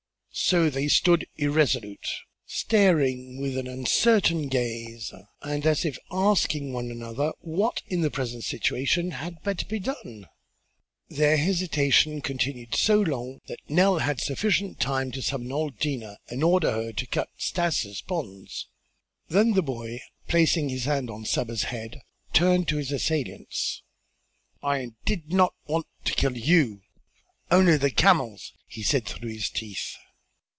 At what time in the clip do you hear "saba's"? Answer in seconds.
21.25-21.63